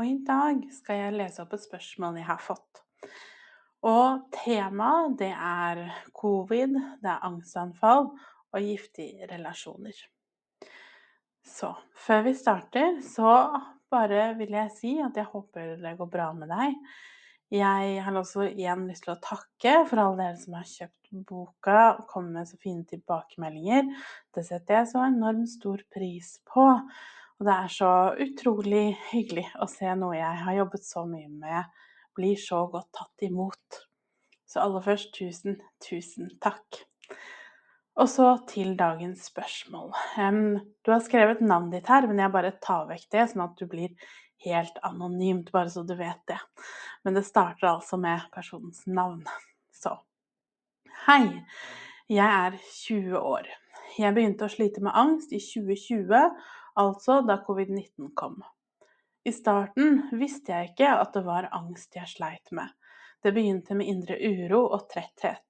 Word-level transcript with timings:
Og 0.00 0.06
i 0.08 0.16
dag 0.24 0.62
skal 0.72 0.96
jeg 0.96 1.12
lese 1.18 1.42
opp 1.42 1.50
et 1.52 1.60
spørsmål 1.60 2.14
jeg 2.16 2.24
har 2.24 2.38
fått. 2.40 2.78
Og 3.84 4.22
temaet 4.32 5.18
det 5.20 5.34
er 5.34 5.82
covid, 6.16 6.72
det 7.02 7.10
er 7.12 7.26
angstanfall 7.28 8.08
og 8.08 8.64
giftige 8.64 9.28
relasjoner. 9.28 9.98
Så 11.44 11.74
før 12.00 12.24
vi 12.30 12.34
starter, 12.38 12.96
så 13.04 13.34
bare 13.92 14.30
vil 14.40 14.56
jeg 14.56 14.72
si 14.78 14.94
at 15.04 15.20
jeg 15.20 15.28
håper 15.34 15.76
det 15.84 15.94
går 16.00 16.12
bra 16.16 16.32
med 16.32 16.48
deg. 16.48 16.80
Jeg 17.52 18.00
har 18.00 18.16
også 18.16 18.48
igjen 18.54 18.88
lyst 18.88 19.04
til 19.04 19.18
å 19.18 19.20
takke 19.20 19.82
for 19.90 20.00
alle 20.00 20.22
dere 20.22 20.40
som 20.40 20.56
har 20.56 20.68
kjøpt 20.70 21.16
boka 21.28 21.80
og 21.98 22.04
kommet 22.08 22.38
med 22.38 22.48
så 22.48 22.56
fine 22.62 22.88
tilbakemeldinger. 22.88 23.90
Det 24.32 24.48
setter 24.48 24.80
jeg 24.80 24.92
så 24.94 25.04
enormt 25.10 25.52
stor 25.58 25.84
pris 25.92 26.38
på. 26.48 26.70
Og 27.40 27.46
det 27.48 27.54
er 27.56 27.70
så 27.72 27.90
utrolig 28.20 28.84
hyggelig 29.08 29.46
å 29.64 29.66
se 29.70 29.88
noe 29.96 30.18
jeg 30.18 30.40
har 30.44 30.58
jobbet 30.58 30.84
så 30.84 31.06
mye 31.08 31.30
med, 31.32 31.70
blir 32.12 32.36
så 32.36 32.66
godt 32.68 32.90
tatt 32.98 33.24
imot. 33.24 33.78
Så 34.44 34.60
aller 34.60 34.84
først 34.84 35.14
tusen, 35.16 35.56
tusen 35.80 36.28
takk. 36.44 36.82
Og 37.96 38.10
så 38.12 38.26
til 38.50 38.74
dagens 38.76 39.24
spørsmål. 39.30 39.88
Du 40.84 40.92
har 40.92 41.00
skrevet 41.04 41.40
navnet 41.40 41.78
ditt 41.78 41.88
her, 41.88 42.04
men 42.10 42.20
jeg 42.20 42.34
bare 42.36 42.52
tar 42.60 42.84
vekk 42.92 43.08
det, 43.16 43.24
sånn 43.32 43.46
at 43.46 43.56
du 43.56 43.64
blir 43.72 43.96
helt 44.44 44.76
anonymt, 44.84 45.48
bare 45.52 45.72
så 45.72 45.86
du 45.88 45.96
vet 45.96 46.20
det. 46.28 46.38
Men 47.08 47.16
det 47.16 47.24
starter 47.24 47.72
altså 47.72 47.96
med 48.00 48.28
personens 48.36 48.84
navn. 48.84 49.24
Så 49.72 49.96
Hei, 51.06 51.40
jeg 52.12 52.28
er 52.28 52.60
20 52.84 53.16
år. 53.16 53.48
Jeg 53.96 54.12
begynte 54.12 54.44
å 54.44 54.52
slite 54.52 54.84
med 54.84 54.92
angst 54.92 55.32
i 55.32 55.40
2020 55.40 56.28
altså 56.78 57.20
da 57.26 57.40
covid-19 57.46 58.12
kom. 58.14 58.40
I 59.24 59.32
starten 59.32 60.02
visste 60.16 60.52
jeg 60.54 60.72
ikke 60.72 60.92
at 61.02 61.12
det 61.16 61.24
var 61.26 61.50
angst 61.52 61.96
jeg 61.96 62.08
sleit 62.08 62.52
med. 62.56 62.68
Det 63.22 63.34
begynte 63.36 63.76
med 63.76 63.90
indre 63.92 64.16
uro 64.16 64.62
og 64.72 64.86
tretthet. 64.92 65.44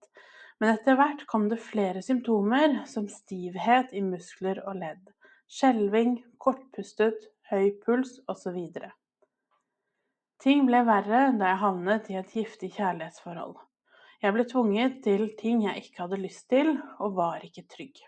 Men 0.61 0.75
etter 0.75 0.99
hvert 0.99 1.23
kom 1.31 1.47
det 1.49 1.61
flere 1.63 2.03
symptomer, 2.05 2.83
som 2.91 3.07
stivhet 3.09 3.95
i 3.97 4.03
muskler 4.05 4.61
og 4.67 4.77
ledd, 4.83 5.07
skjelving, 5.49 6.19
kortpustet, 6.43 7.31
høy 7.51 7.71
puls 7.85 8.19
osv. 8.29 8.59
Ting 10.41 10.67
ble 10.69 10.83
verre 10.89 11.31
da 11.39 11.53
jeg 11.53 11.63
havnet 11.63 12.11
i 12.13 12.19
et 12.21 12.37
giftig 12.37 12.75
kjærlighetsforhold. 12.77 13.57
Jeg 14.21 14.37
ble 14.37 14.45
tvunget 14.49 15.01
til 15.05 15.31
ting 15.41 15.65
jeg 15.65 15.87
ikke 15.87 16.05
hadde 16.05 16.21
lyst 16.21 16.49
til, 16.53 16.75
og 17.01 17.17
var 17.17 17.45
ikke 17.47 17.65
trygg. 17.73 18.03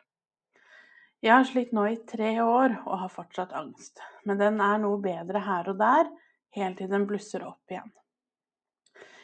Jeg 1.23 1.37
har 1.37 1.45
slitt 1.47 1.71
nå 1.71 1.85
i 1.87 1.99
tre 2.11 2.33
år 2.43 2.73
og 2.83 2.97
har 3.05 3.11
fortsatt 3.13 3.53
angst, 3.55 4.01
men 4.27 4.41
den 4.41 4.57
er 4.59 4.81
noe 4.83 4.99
bedre 4.99 5.39
her 5.47 5.69
og 5.71 5.77
der, 5.79 6.09
helt 6.57 6.81
til 6.81 6.89
den 6.91 7.05
blusser 7.07 7.45
opp 7.47 7.71
igjen. 7.71 7.93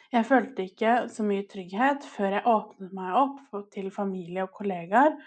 Jeg 0.09 0.25
følte 0.25 0.63
ikke 0.63 0.93
så 1.11 1.25
mye 1.27 1.43
trygghet 1.51 2.05
før 2.07 2.37
jeg 2.37 2.47
åpnet 2.47 2.93
meg 2.95 3.17
opp 3.19 3.57
til 3.75 3.89
familie 3.91 4.45
og 4.45 4.53
kollegaer, 4.55 5.17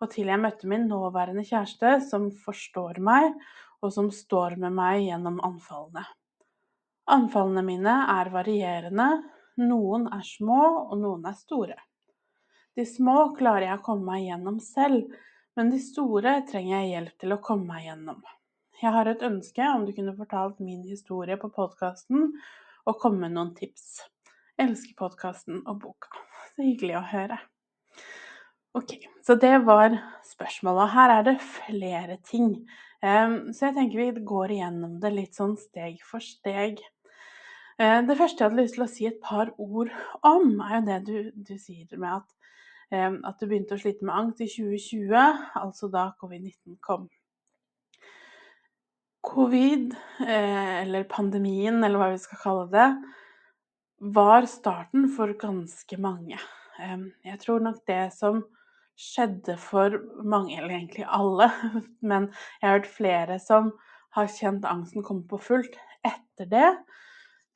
og 0.00 0.08
til 0.14 0.30
jeg 0.32 0.40
møtte 0.40 0.70
min 0.72 0.88
nåværende 0.88 1.44
kjæreste, 1.44 1.98
som 2.08 2.30
forstår 2.46 3.02
meg, 3.04 3.36
og 3.84 3.92
som 3.92 4.08
står 4.08 4.56
med 4.62 4.72
meg 4.74 5.02
gjennom 5.04 5.36
anfallene. 5.44 6.06
Anfallene 7.12 7.64
mine 7.66 7.98
er 8.08 8.30
varierende, 8.32 9.10
noen 9.60 10.08
er 10.08 10.24
små, 10.24 10.62
og 10.88 10.96
noen 10.96 11.28
er 11.28 11.36
store. 11.36 11.76
De 12.72 12.88
små 12.88 13.34
klarer 13.36 13.68
jeg 13.68 13.82
å 13.82 13.84
komme 13.84 14.14
meg 14.14 14.30
gjennom 14.30 14.56
selv, 14.64 15.12
men 15.56 15.72
de 15.72 15.80
store 15.82 16.38
trenger 16.48 16.78
jeg 16.78 16.92
hjelp 16.92 17.18
til 17.20 17.34
å 17.34 17.40
komme 17.44 17.68
meg 17.68 17.86
gjennom. 17.86 18.22
Jeg 18.82 18.94
har 18.96 19.08
et 19.10 19.24
ønske 19.26 19.66
om 19.70 19.84
du 19.86 19.92
kunne 19.94 20.14
fortalt 20.16 20.62
min 20.64 20.82
historie 20.88 21.36
på 21.38 21.52
podkasten 21.54 22.32
og 22.88 22.98
komme 22.98 23.26
med 23.26 23.36
noen 23.36 23.52
tips. 23.54 24.00
Jeg 24.56 24.70
elsker 24.70 24.96
podkasten 24.98 25.60
og 25.70 25.78
boka. 25.84 26.10
Så 26.52 26.64
hyggelig 26.66 26.96
å 26.98 27.04
høre. 27.12 27.38
Ok, 28.74 28.96
så 29.24 29.36
det 29.36 29.54
var 29.66 29.94
spørsmålet. 30.24 30.94
Her 30.94 31.14
er 31.18 31.28
det 31.28 31.36
flere 31.44 32.16
ting. 32.24 32.54
Så 33.02 33.68
jeg 33.68 33.76
tenker 33.76 34.00
vi 34.00 34.24
går 34.32 34.56
igjennom 34.56 34.98
det 35.02 35.12
litt 35.12 35.38
sånn 35.38 35.54
steg 35.60 36.00
for 36.06 36.24
steg. 36.24 36.80
Eh, 37.78 37.98
det 38.06 38.16
første 38.18 38.42
jeg 38.42 38.50
hadde 38.50 38.62
lyst 38.62 38.76
til 38.76 38.84
å 38.84 38.90
si 38.90 39.08
et 39.08 39.20
par 39.24 39.50
ord 39.60 39.90
om, 40.28 40.60
er 40.60 40.76
jo 40.76 40.82
det 40.86 40.98
du, 41.08 41.16
du 41.34 41.54
sier 41.58 41.88
med 41.96 42.20
at 42.20 42.41
at 42.92 43.40
du 43.40 43.48
begynte 43.48 43.76
å 43.76 43.80
slite 43.80 44.04
med 44.04 44.14
angst 44.14 44.42
i 44.44 44.48
2020, 44.52 45.12
altså 45.62 45.88
da 45.92 46.10
covid-19 46.20 46.76
kom. 46.84 47.06
Covid, 49.22 49.94
eh, 50.26 50.82
eller 50.82 51.08
pandemien, 51.08 51.78
eller 51.84 52.00
hva 52.00 52.10
vi 52.12 52.20
skal 52.20 52.40
kalle 52.42 52.66
det, 52.72 52.88
var 54.12 54.48
starten 54.50 55.06
for 55.14 55.32
ganske 55.38 55.98
mange. 56.02 56.40
Jeg 56.82 57.38
tror 57.38 57.62
nok 57.62 57.84
det 57.86 58.08
som 58.16 58.40
skjedde 58.98 59.54
for 59.60 59.94
mange, 60.26 60.56
eller 60.58 60.74
egentlig 60.74 61.06
alle, 61.06 61.48
men 62.10 62.28
jeg 62.60 62.66
har 62.66 62.78
hørt 62.80 62.90
flere 62.90 63.38
som 63.42 63.70
har 64.16 64.28
kjent 64.28 64.66
angsten 64.68 65.06
komme 65.06 65.24
på 65.30 65.38
fullt 65.40 65.78
etter 66.04 66.50
det, 66.50 66.70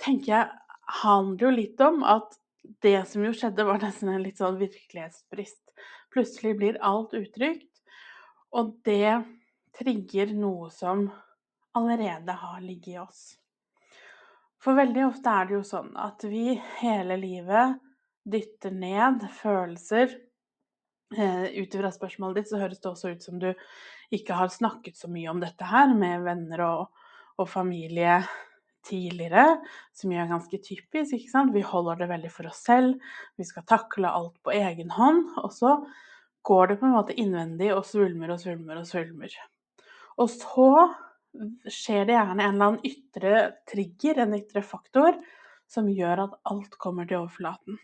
tenker 0.01 0.33
jeg 0.33 1.01
handler 1.03 1.49
jo 1.49 1.55
litt 1.57 1.83
om 1.85 2.03
at 2.07 2.39
det 2.83 2.99
som 3.11 3.25
jo 3.25 3.33
skjedde, 3.37 3.65
var 3.67 3.81
nesten 3.83 4.13
en 4.13 4.25
litt 4.25 4.41
sånn 4.41 4.59
virkelighetsbrist. 4.61 5.63
Plutselig 6.13 6.55
blir 6.59 6.79
alt 6.85 7.15
utrygt, 7.17 7.73
og 8.57 8.77
det 8.87 9.23
trigger 9.77 10.33
noe 10.37 10.71
som 10.73 11.09
allerede 11.77 12.33
har 12.33 12.61
ligget 12.65 12.95
i 12.95 13.01
oss. 13.03 13.25
For 14.63 14.79
veldig 14.79 15.05
ofte 15.07 15.31
er 15.31 15.49
det 15.49 15.59
jo 15.59 15.65
sånn 15.67 15.93
at 16.01 16.25
vi 16.27 16.57
hele 16.81 17.19
livet 17.21 17.77
dytter 18.27 18.73
ned 18.75 19.27
følelser. 19.37 20.17
Eh, 21.15 21.45
ut 21.61 21.75
ifra 21.77 21.93
spørsmålet 21.95 22.41
ditt 22.41 22.51
så 22.51 22.59
høres 22.59 22.81
det 22.83 22.91
også 22.91 23.13
ut 23.15 23.23
som 23.23 23.39
du 23.39 23.53
ikke 24.17 24.35
har 24.39 24.51
snakket 24.51 24.99
så 24.99 25.11
mye 25.11 25.31
om 25.31 25.43
dette 25.43 25.69
her 25.69 25.93
med 25.95 26.25
venner 26.27 26.65
og, 26.67 27.05
og 27.39 27.51
familie 27.51 28.19
tidligere, 28.87 29.59
som 29.97 30.13
jo 30.13 30.21
er 30.23 30.31
ganske 30.31 30.61
typisk. 30.63 31.15
ikke 31.15 31.33
sant? 31.33 31.55
Vi 31.55 31.65
holder 31.67 32.03
det 32.03 32.11
veldig 32.13 32.33
for 32.33 32.51
oss 32.51 32.63
selv, 32.67 33.01
vi 33.37 33.47
skal 33.49 33.67
takle 33.69 34.11
alt 34.11 34.37
på 34.47 34.55
egen 34.55 34.93
hånd. 34.95 35.35
Og 35.43 35.53
så 35.55 35.77
går 36.47 36.73
det 36.73 36.79
på 36.81 36.87
en 36.89 36.95
måte 36.95 37.17
innvendig 37.19 37.73
og 37.75 37.85
svulmer 37.89 38.33
og 38.35 38.41
svulmer 38.43 38.81
og 38.81 38.87
svulmer. 38.89 39.35
Og 40.23 40.31
så 40.33 40.71
skjer 41.69 42.07
det 42.07 42.17
gjerne 42.17 42.45
en 42.45 42.55
eller 42.55 42.71
annen 42.71 42.87
ytre 42.87 43.41
trigger, 43.69 44.23
en 44.23 44.39
ytre 44.39 44.63
faktor, 44.65 45.19
som 45.69 45.91
gjør 45.91 46.27
at 46.29 46.39
alt 46.49 46.79
kommer 46.81 47.09
til 47.09 47.25
overflaten. 47.25 47.81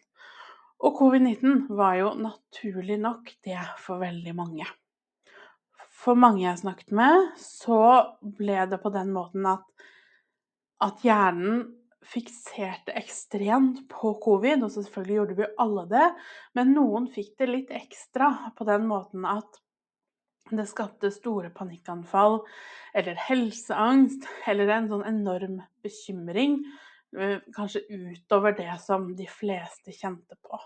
Og 0.83 0.97
covid-19 0.99 1.67
var 1.79 1.99
jo 2.01 2.15
naturlig 2.19 2.99
nok 3.03 3.35
det 3.47 3.59
for 3.83 4.03
veldig 4.03 4.35
mange. 4.35 4.67
For 6.03 6.19
mange 6.19 6.43
jeg 6.43 6.59
snakket 6.59 6.95
med, 6.99 7.29
så 7.39 7.79
ble 8.23 8.65
det 8.71 8.81
på 8.83 8.91
den 8.95 9.13
måten 9.15 9.47
at 9.47 9.67
at 10.83 11.05
hjernen 11.07 11.65
fikserte 12.13 12.95
ekstremt 12.99 13.85
på 13.91 14.15
covid, 14.23 14.65
og 14.65 14.73
selvfølgelig 14.75 15.19
gjorde 15.19 15.37
vi 15.39 15.51
alle 15.63 15.85
det, 15.91 16.07
men 16.59 16.73
noen 16.77 17.07
fikk 17.13 17.37
det 17.39 17.51
litt 17.51 17.71
ekstra 17.75 18.33
på 18.59 18.67
den 18.69 18.89
måten 18.91 19.27
at 19.29 19.61
det 20.53 20.67
skapte 20.69 21.13
store 21.15 21.53
panikkanfall 21.55 22.41
eller 22.99 23.21
helseangst 23.29 24.27
eller 24.51 24.73
en 24.75 24.91
sånn 24.91 25.07
enorm 25.09 25.61
bekymring, 25.85 26.59
eh, 27.17 27.39
kanskje 27.55 27.87
utover 27.89 28.57
det 28.59 28.75
som 28.83 29.07
de 29.17 29.29
fleste 29.31 29.95
kjente 29.95 30.37
på. 30.43 30.59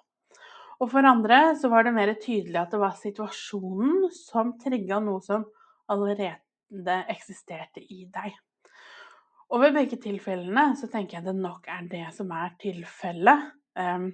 Og 0.80 0.90
for 0.92 1.08
andre 1.08 1.54
så 1.56 1.70
var 1.72 1.86
det 1.86 1.94
mer 1.96 2.12
tydelig 2.20 2.58
at 2.60 2.74
det 2.74 2.80
var 2.82 2.96
situasjonen 2.98 4.10
som 4.12 4.56
trigga 4.60 4.98
noe 5.00 5.22
som 5.24 5.46
allerede 5.92 6.98
eksisterte 7.12 7.80
i 7.80 8.04
deg. 8.12 8.34
Og 9.54 9.62
ved 9.62 9.76
begge 9.76 9.98
tilfellene 10.02 10.72
så 10.78 10.88
tenker 10.90 11.20
jeg 11.20 11.26
det 11.28 11.36
nok 11.38 11.68
er 11.70 11.86
det 11.90 12.06
som 12.16 12.32
er 12.34 12.54
tilfellet. 12.60 13.52
Um, 13.78 14.10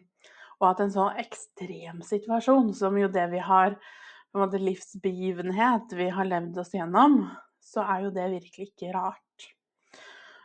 og 0.60 0.68
at 0.68 0.82
en 0.84 0.92
sånn 0.94 1.18
ekstrem 1.22 2.02
situasjon, 2.06 2.72
som 2.76 2.98
jo 2.98 3.08
det 3.10 3.24
vi 3.32 3.40
har 3.42 3.74
på 3.78 4.38
en 4.38 4.44
måte 4.44 4.60
livsbegivenhet 4.62 5.94
vi 5.98 6.08
har 6.12 6.28
levd 6.28 6.60
oss 6.62 6.72
gjennom, 6.76 7.24
så 7.62 7.84
er 7.86 8.06
jo 8.06 8.14
det 8.14 8.28
virkelig 8.34 8.70
ikke 8.70 8.92
rart. 8.94 9.48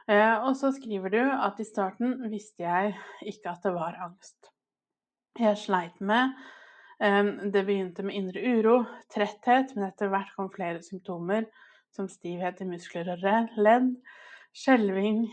Uh, 0.07 0.47
og 0.47 0.53
så 0.55 0.71
skriver 0.75 1.13
du 1.13 1.21
at 1.21 1.59
i 1.59 1.67
starten 1.67 2.15
visste 2.31 2.63
jeg 2.63 2.95
ikke 3.27 3.51
at 3.51 3.67
det 3.67 3.73
var 3.75 3.99
angst. 4.07 4.53
Jeg 5.37 5.59
sleit 5.59 5.99
med 6.01 6.33
Det 6.97 7.61
begynte 7.61 8.01
med 8.01 8.15
indre 8.17 8.41
uro, 8.41 8.77
tretthet, 9.13 9.75
men 9.75 9.83
etter 9.85 10.09
hvert 10.09 10.31
kom 10.33 10.47
flere 10.49 10.79
symptomer 10.81 11.43
som 11.93 12.07
stivhet 12.09 12.63
i 12.63 12.65
muskler 12.65 13.11
og 13.13 13.51
ledd, 13.53 13.91
skjelving, 14.57 15.25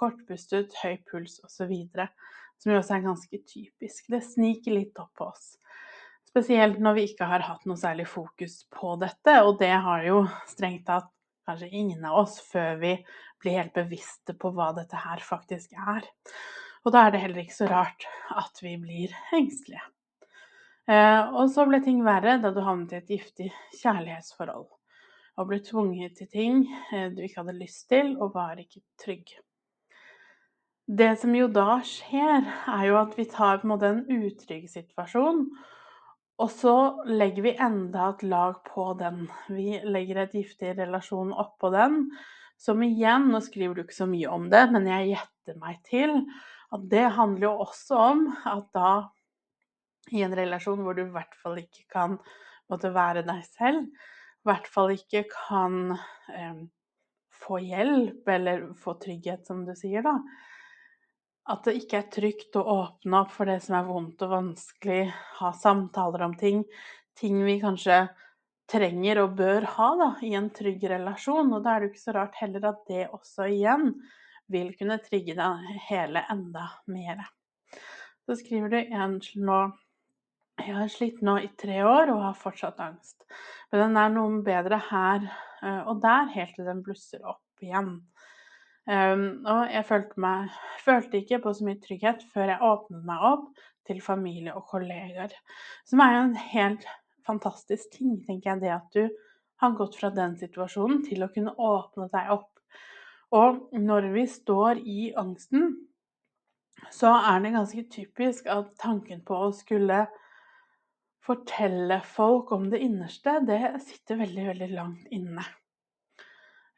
kortpustet, 0.00 0.74
høy 0.82 0.96
puls 1.08 1.38
osv. 1.44 1.72
Som 2.62 2.72
jo 2.72 2.78
også 2.78 2.96
er 2.96 3.04
ganske 3.06 3.42
typisk. 3.42 4.06
Det 4.12 4.22
sniker 4.24 4.76
litt 4.76 4.98
opp 5.02 5.12
på 5.18 5.28
oss. 5.28 5.56
Spesielt 6.32 6.78
når 6.80 6.96
vi 6.96 7.08
ikke 7.10 7.28
har 7.28 7.44
hatt 7.44 7.66
noe 7.68 7.76
særlig 7.76 8.06
fokus 8.08 8.62
på 8.72 8.94
dette, 9.02 9.34
og 9.44 9.58
det 9.60 9.74
har 9.84 10.06
jo 10.06 10.22
strengt 10.48 10.86
tatt 10.88 11.10
kanskje 11.44 11.68
ingen 11.74 12.04
av 12.06 12.22
oss 12.22 12.38
før 12.46 12.78
vi 12.80 12.92
blir 13.42 13.58
helt 13.58 13.74
bevisste 13.74 14.34
på 14.38 14.52
hva 14.54 14.70
dette 14.76 14.96
her 14.96 15.20
faktisk 15.26 15.74
er. 15.74 16.06
Og 16.86 16.94
da 16.94 17.04
er 17.04 17.14
det 17.14 17.22
heller 17.22 17.42
ikke 17.42 17.58
så 17.58 17.68
rart 17.70 18.06
at 18.38 18.62
vi 18.62 18.76
blir 18.80 19.12
engstelige. 19.36 19.82
Eh, 20.90 21.34
og 21.36 21.50
så 21.52 21.66
ble 21.68 21.78
ting 21.84 22.00
verre 22.06 22.38
da 22.42 22.50
du 22.54 22.62
havnet 22.64 22.94
i 22.94 22.98
et 23.02 23.12
giftig 23.12 23.50
kjærlighetsforhold. 23.82 24.66
Og 25.40 25.48
ble 25.48 25.62
tvunget 25.64 26.18
til 26.18 26.28
ting 26.28 26.66
eh, 26.92 27.08
du 27.14 27.22
ikke 27.24 27.40
hadde 27.40 27.56
lyst 27.56 27.86
til, 27.92 28.16
og 28.20 28.34
var 28.34 28.60
ikke 28.60 28.82
trygg. 29.00 29.32
Det 30.92 31.12
som 31.20 31.32
jo 31.36 31.46
da 31.48 31.78
skjer, 31.86 32.42
er 32.68 32.84
jo 32.88 32.98
at 33.00 33.14
vi 33.16 33.24
tar 33.30 33.60
på 33.60 33.68
en 33.68 33.72
måte 33.72 33.88
en 33.88 34.02
utrygg 34.26 34.66
situasjon, 34.68 35.46
og 36.42 36.50
så 36.50 36.76
legger 37.06 37.46
vi 37.46 37.52
enda 37.60 38.10
et 38.10 38.24
lag 38.26 38.58
på 38.66 38.88
den. 38.98 39.26
Vi 39.52 39.78
legger 39.86 40.24
et 40.24 40.34
giftig 40.36 40.74
relasjon 40.78 41.32
oppå 41.38 41.70
den, 41.72 42.08
som 42.58 42.82
igjen 42.84 43.30
Nå 43.32 43.40
skriver 43.42 43.76
du 43.76 43.84
ikke 43.84 44.00
så 44.02 44.08
mye 44.10 44.30
om 44.30 44.48
det, 44.50 44.64
men 44.74 44.88
jeg 44.90 45.14
gjetter 45.14 45.58
meg 45.62 45.80
til 45.88 46.16
at 46.72 46.86
det 46.90 47.04
handler 47.16 47.48
jo 47.48 47.66
også 47.66 47.98
om 48.10 48.24
at 48.48 48.68
da 48.74 48.92
i 50.12 50.22
en 50.24 50.34
relasjon 50.34 50.82
hvor 50.82 50.96
du 50.96 51.04
i 51.04 51.12
hvert 51.14 51.34
fall 51.40 51.60
ikke 51.60 51.84
kan 51.92 52.16
måtte 52.72 52.90
være 52.94 53.24
deg 53.26 53.42
selv, 53.46 53.86
i 54.42 54.48
hvert 54.50 54.66
fall 54.66 54.90
ikke 54.94 55.24
kan 55.30 55.92
eh, 55.94 56.62
få 57.42 57.60
hjelp 57.62 58.28
eller 58.28 58.64
få 58.78 58.96
trygghet, 59.02 59.46
som 59.46 59.62
du 59.66 59.74
sier, 59.78 60.02
da. 60.02 60.16
At 61.52 61.66
det 61.66 61.76
ikke 61.80 61.98
er 61.98 62.10
trygt 62.10 62.58
å 62.58 62.62
åpne 62.62 63.22
opp 63.24 63.32
for 63.34 63.50
det 63.50 63.58
som 63.64 63.76
er 63.78 63.86
vondt 63.86 64.22
og 64.26 64.34
vanskelig, 64.34 65.06
ha 65.40 65.52
samtaler 65.58 66.26
om 66.26 66.34
ting. 66.38 66.62
Ting 67.18 67.40
vi 67.46 67.58
kanskje 67.62 68.04
trenger 68.70 69.24
og 69.24 69.36
bør 69.38 69.66
ha 69.76 69.88
da, 69.98 70.10
i 70.26 70.34
en 70.38 70.50
trygg 70.54 70.84
relasjon. 70.90 71.50
Og 71.54 71.62
da 71.64 71.74
er 71.74 71.82
det 71.82 71.88
jo 71.88 71.94
ikke 71.94 72.04
så 72.04 72.16
rart 72.18 72.38
heller 72.38 72.68
at 72.70 72.82
det 72.90 73.08
også 73.10 73.48
igjen 73.50 73.90
vil 74.52 74.72
kunne 74.78 75.00
trigge 75.02 75.34
det 75.38 75.78
hele 75.88 76.22
enda 76.30 76.68
mer. 76.90 77.24
Så 78.26 78.38
skriver 78.38 78.70
du 78.70 78.78
en 78.82 79.18
nå 79.42 79.60
Jeg 80.60 80.76
har 80.76 80.90
slitt 80.92 81.22
nå 81.24 81.38
i 81.42 81.50
tre 81.58 81.80
år 81.86 82.12
og 82.12 82.22
har 82.26 82.38
fortsatt 82.38 82.80
angst. 82.84 83.24
Men 83.72 83.86
den 83.86 83.98
er 83.98 84.12
noe 84.12 84.42
bedre 84.46 84.78
her 84.90 85.24
eh, 85.24 85.82
og 85.88 86.02
der, 86.04 86.30
helt 86.34 86.54
til 86.58 86.68
den 86.68 86.82
blusser 86.84 87.24
opp 87.24 87.64
igjen. 87.64 87.94
Um, 88.82 89.44
og 89.46 89.70
jeg 89.70 89.86
følte, 89.86 90.18
meg, 90.18 90.54
følte 90.82 91.20
ikke 91.20 91.38
på 91.44 91.52
så 91.54 91.66
mye 91.66 91.78
trygghet 91.84 92.24
før 92.34 92.50
jeg 92.50 92.66
åpnet 92.66 93.04
meg 93.06 93.26
opp 93.28 93.66
til 93.86 94.00
familie 94.02 94.56
og 94.58 94.66
kollegaer. 94.70 95.34
Som 95.86 96.02
er 96.02 96.16
jo 96.16 96.22
en 96.24 96.40
helt 96.50 96.88
fantastisk 97.26 97.94
ting, 97.94 98.16
tenker 98.26 98.56
jeg, 98.56 98.62
det 98.64 98.72
at 98.74 98.96
du 98.96 99.06
har 99.62 99.76
gått 99.78 100.00
fra 100.00 100.10
den 100.10 100.34
situasjonen 100.40 101.04
til 101.06 101.22
å 101.22 101.30
kunne 101.30 101.54
åpne 101.54 102.08
deg 102.10 102.34
opp 102.34 102.50
og 103.32 103.72
når 103.72 104.10
vi 104.12 104.26
står 104.28 104.82
i 104.84 105.12
angsten, 105.16 105.70
så 106.92 107.14
er 107.30 107.40
det 107.40 107.54
ganske 107.54 107.84
typisk 107.92 108.48
at 108.52 108.74
tanken 108.82 109.22
på 109.24 109.38
å 109.46 109.52
skulle 109.56 110.04
fortelle 111.22 112.00
folk 112.06 112.50
om 112.54 112.68
det 112.72 112.82
innerste, 112.82 113.38
det 113.46 113.60
sitter 113.86 114.18
veldig, 114.24 114.46
veldig 114.52 114.70
langt 114.74 115.10
inne. 115.14 115.44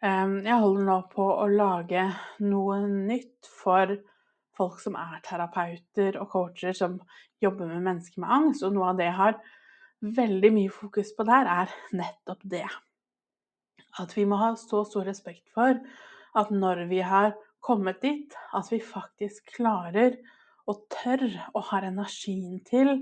Ehm, 0.05 0.41
jeg 0.45 0.61
holder 0.61 0.89
nå 0.89 0.99
på 1.13 1.27
å 1.33 1.47
lage 1.49 2.05
noe 2.45 2.81
nytt 2.85 3.49
for 3.49 3.95
folk 4.55 4.81
som 4.83 4.99
er 5.01 5.23
terapeuter 5.25 6.19
og 6.21 6.29
coacher 6.35 6.77
som 6.77 6.99
jobber 7.43 7.71
med 7.71 7.87
mennesker 7.87 8.23
med 8.23 8.35
angst, 8.37 8.67
og 8.67 8.75
noe 8.77 8.93
av 8.93 9.01
det 9.01 9.09
jeg 9.09 9.19
har 9.21 9.39
veldig 10.05 10.51
mye 10.53 10.73
fokus 10.73 11.15
på 11.17 11.25
der, 11.27 11.49
er 11.49 11.73
nettopp 11.97 12.45
det. 12.45 12.67
At 14.03 14.13
vi 14.17 14.27
må 14.29 14.39
ha 14.43 14.53
så 14.61 14.85
stor 14.85 15.09
respekt 15.09 15.49
for 15.55 15.81
at 16.35 16.51
når 16.53 16.85
vi 16.91 17.01
har 17.07 17.33
kommet 17.65 18.03
dit, 18.05 18.35
at 18.53 18.69
vi 18.73 18.83
faktisk 18.85 19.55
klarer 19.57 20.19
og 20.69 20.85
tør 20.93 21.25
og 21.55 21.63
har 21.71 21.87
energien 21.89 22.61
til 22.69 22.99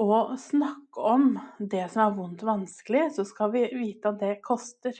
å 0.00 0.36
snakke 0.40 1.04
om 1.04 1.34
det 1.58 1.84
som 1.92 2.06
er 2.06 2.16
vondt 2.16 2.42
og 2.44 2.50
vanskelig, 2.52 3.06
så 3.16 3.24
skal 3.28 3.52
vi 3.52 3.66
vite 3.74 4.12
at 4.12 4.20
det 4.22 4.34
koster. 4.44 4.96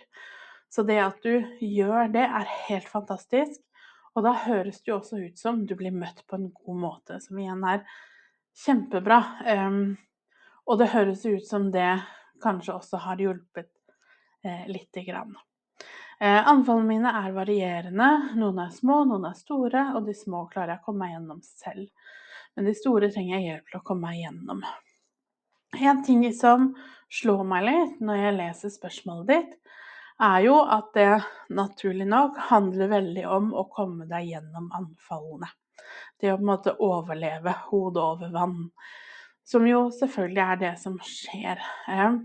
Så 0.73 0.85
det 0.89 0.99
at 1.05 1.21
du 1.25 1.43
gjør 1.61 2.13
det, 2.13 2.25
er 2.25 2.57
helt 2.69 2.89
fantastisk. 2.89 3.61
Og 4.13 4.25
da 4.27 4.35
høres 4.45 4.83
det 4.83 4.93
jo 4.93 4.99
også 4.99 5.21
ut 5.25 5.41
som 5.41 5.63
du 5.69 5.75
blir 5.77 5.95
møtt 5.97 6.25
på 6.29 6.37
en 6.37 6.51
god 6.53 6.81
måte, 6.81 7.21
som 7.25 7.39
igjen 7.41 7.65
er 7.69 7.85
kjempebra. 8.65 9.21
Um, 9.49 9.95
og 10.69 10.81
det 10.81 10.93
høres 10.93 11.25
ut 11.25 11.47
som 11.49 11.71
det 11.73 12.03
kanskje 12.43 12.77
også 12.77 13.01
har 13.05 13.21
hjulpet 13.23 13.71
eh, 14.45 14.67
lite 14.69 15.05
grann. 15.07 15.35
Eh, 16.21 16.49
anfallene 16.49 16.89
mine 16.89 17.13
er 17.19 17.35
varierende. 17.35 18.09
Noen 18.39 18.61
er 18.63 18.75
små, 18.75 19.03
noen 19.09 19.27
er 19.31 19.39
store, 19.39 19.89
og 19.97 20.07
de 20.07 20.15
små 20.15 20.45
klarer 20.53 20.77
jeg 20.77 20.83
å 20.83 20.87
komme 20.87 21.05
meg 21.05 21.17
gjennom 21.17 21.41
selv. 21.47 21.89
Men 22.57 22.69
de 22.69 22.75
store 22.77 23.09
trenger 23.13 23.39
jeg 23.39 23.49
hjelp 23.49 23.71
til 23.71 23.81
å 23.81 23.87
komme 23.87 24.11
meg 24.11 24.23
gjennom. 24.23 24.65
En 25.81 26.03
ting 26.05 26.25
som 26.37 26.73
slår 27.13 27.45
meg 27.49 27.65
litt 27.69 28.03
når 28.05 28.21
jeg 28.21 28.39
leser 28.39 28.75
spørsmålet 28.75 29.31
ditt, 29.31 29.55
er 30.23 30.43
jo 30.45 30.59
at 30.71 30.91
det 30.95 31.23
naturlig 31.57 32.07
nok 32.07 32.37
handler 32.51 32.91
veldig 32.93 33.25
om 33.27 33.49
å 33.57 33.65
komme 33.73 34.07
deg 34.11 34.29
gjennom 34.35 34.69
anfallene. 34.77 35.49
Det 36.21 36.31
å 36.31 36.37
på 36.37 36.45
en 36.45 36.51
måte 36.53 36.77
overleve 36.85 37.55
hodet 37.71 38.05
over 38.05 38.35
vann. 38.35 38.61
Som 39.49 39.67
jo 39.67 39.89
selvfølgelig 39.91 40.45
er 40.45 40.61
det 40.61 40.75
som 40.79 41.01
skjer. 41.03 41.59
Eh, 41.91 42.21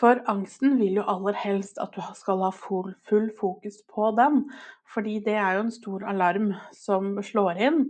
for 0.00 0.22
angsten 0.32 0.78
vil 0.80 1.02
jo 1.02 1.08
aller 1.12 1.36
helst 1.36 1.82
at 1.82 1.92
du 1.92 2.00
skal 2.16 2.40
ha 2.46 2.48
full, 2.56 2.94
full, 3.04 3.28
fokus 3.36 3.82
på 3.90 4.14
den. 4.16 4.46
Fordi 4.94 5.18
det 5.26 5.36
er 5.36 5.58
jo 5.58 5.66
en 5.66 5.74
stor 5.74 6.06
alarm 6.14 6.54
som 6.72 7.18
slår 7.26 7.60
inn 7.68 7.84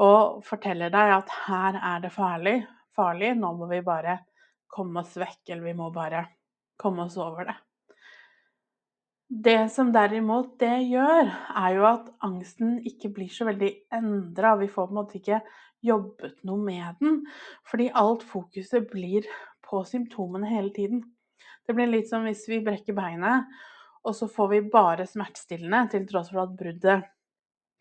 og 0.00 0.40
forteller 0.46 0.90
deg 0.92 1.12
at 1.18 1.34
her 1.46 1.78
er 1.78 2.00
det 2.02 2.12
farlig, 2.14 2.56
farlig, 2.96 3.34
nå 3.38 3.52
må 3.58 3.68
vi 3.70 3.82
bare 3.86 4.18
komme 4.74 5.04
oss 5.04 5.14
vekk, 5.20 5.42
eller 5.52 5.68
vi 5.68 5.76
må 5.78 5.90
bare 5.94 6.24
komme 6.80 7.06
oss 7.06 7.16
over 7.20 7.46
det. 7.50 7.56
Det 9.34 9.70
som 9.72 9.88
derimot 9.94 10.58
det 10.60 10.74
gjør, 10.90 11.30
er 11.56 11.76
jo 11.78 11.86
at 11.88 12.10
angsten 12.26 12.76
ikke 12.86 13.10
blir 13.14 13.30
så 13.32 13.46
veldig 13.48 13.70
endra. 13.96 14.52
Vi 14.60 14.68
får 14.70 14.90
på 14.90 14.92
en 14.92 14.98
måte 14.98 15.18
ikke 15.18 15.40
jobbet 15.84 16.42
noe 16.46 16.60
med 16.60 17.00
den, 17.00 17.22
fordi 17.68 17.88
alt 17.98 18.22
fokuset 18.26 18.86
blir 18.90 19.26
på 19.64 19.82
symptomene 19.88 20.50
hele 20.50 20.70
tiden. 20.76 21.02
Det 21.64 21.74
blir 21.76 21.88
litt 21.88 22.10
som 22.10 22.26
hvis 22.28 22.44
vi 22.50 22.60
brekker 22.64 22.96
beinet, 22.96 23.48
og 24.04 24.16
så 24.16 24.28
får 24.28 24.50
vi 24.52 24.60
bare 24.72 25.06
smertestillende 25.08 25.86
til 25.94 26.04
tross 26.10 26.28
for 26.30 26.44
at 26.44 26.56
bruddet 26.58 27.08